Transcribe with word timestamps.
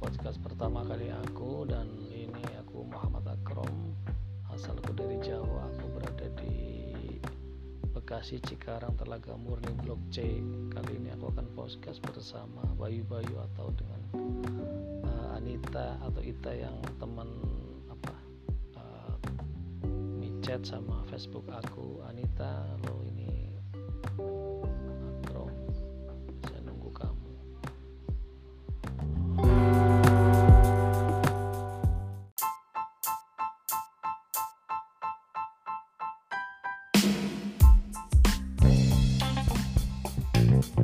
podcast 0.00 0.40
pertama 0.40 0.80
kali 0.88 1.12
aku 1.12 1.68
dan 1.68 1.84
ini 2.08 2.40
aku 2.56 2.88
Muhammad 2.88 3.36
Akrom 3.36 3.92
asalku 4.48 4.96
dari 4.96 5.20
Jawa 5.20 5.68
aku 5.76 5.86
berada 5.92 6.24
di 6.40 6.56
Bekasi 7.92 8.40
Cikarang 8.40 8.96
Telaga 8.96 9.36
Murni 9.36 9.68
Blok 9.84 10.00
C. 10.08 10.40
Kali 10.72 10.96
ini 10.96 11.12
aku 11.12 11.28
akan 11.36 11.52
podcast 11.52 12.00
bersama 12.00 12.64
Bayu 12.80 13.04
Bayu 13.04 13.44
atau 13.52 13.68
dengan 13.76 14.00
uh, 15.04 15.36
Anita 15.36 16.00
atau 16.00 16.22
Ita 16.24 16.48
yang 16.48 16.80
teman 16.96 17.28
apa 17.92 18.16
eh, 18.80 18.80
uh, 18.80 19.16
micat 20.16 20.64
sama 20.64 21.04
Facebook 21.12 21.44
aku 21.52 22.00
Anita. 22.08 22.64
Lo 22.88 23.04
ini 23.04 23.52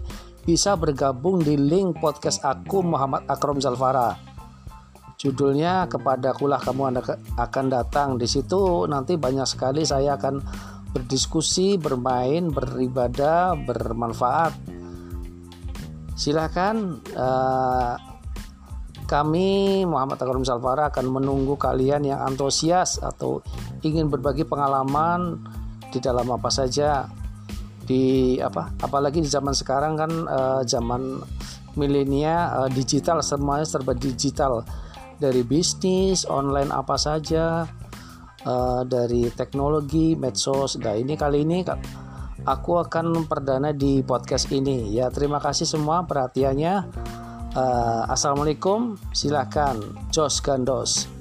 bisa 0.47 0.79
bergabung 0.79 1.43
di 1.43 1.59
link 1.59 1.99
podcast 1.99 2.45
aku 2.45 2.85
Muhammad 2.85 3.27
Akram 3.27 3.59
Zalfara. 3.59 4.15
Judulnya 5.17 5.89
kepada 5.89 6.37
kulah 6.37 6.61
kamu 6.61 6.83
anda 6.93 7.03
akan 7.41 7.67
datang 7.73 8.09
di 8.21 8.29
situ 8.29 8.85
nanti 8.85 9.17
banyak 9.17 9.49
sekali 9.49 9.83
saya 9.83 10.21
akan 10.21 10.45
berdiskusi, 10.93 11.81
bermain, 11.81 12.53
beribadah, 12.53 13.57
bermanfaat. 13.57 14.53
Silahkan 16.17 17.01
uh, 17.17 18.16
kami 19.07 19.83
Muhammad 19.87 20.19
Akram 20.19 20.43
Zalfara 20.43 20.91
akan 20.91 21.07
menunggu 21.09 21.55
kalian 21.55 22.05
yang 22.05 22.21
antusias 22.27 22.99
atau 22.99 23.41
ingin 23.87 24.11
berbagi 24.11 24.43
pengalaman 24.43 25.41
di 25.95 26.03
dalam 26.03 26.27
apa 26.35 26.51
saja 26.51 27.07
di 27.87 28.37
apa 28.43 28.75
apalagi 28.83 29.23
di 29.23 29.31
zaman 29.31 29.55
sekarang 29.55 29.95
kan 29.95 30.13
uh, 30.27 30.61
zaman 30.67 31.23
milenia 31.79 32.67
uh, 32.67 32.71
digital 32.73 33.23
semuanya 33.23 33.65
serba 33.65 33.95
digital. 33.95 34.67
Dari 35.17 35.41
bisnis 35.49 36.29
online 36.29 36.69
apa 36.69 37.01
saja 37.01 37.65
uh, 38.45 38.83
dari 38.85 39.33
teknologi 39.33 40.13
medsos. 40.13 40.77
Nah 40.77 40.93
ini 40.93 41.17
kali 41.17 41.41
ini 41.41 41.65
aku 42.45 42.77
akan 42.85 43.25
perdana 43.25 43.73
di 43.73 44.05
podcast 44.05 44.53
ini. 44.53 44.93
Ya 44.93 45.09
terima 45.09 45.41
kasih 45.41 45.65
semua 45.65 46.05
perhatiannya 46.05 46.75
uh, 47.57 48.05
assalamualaikum. 48.13 49.01
Silahkan 49.17 49.81
Jos 50.13 50.45
Gandos 50.45 51.16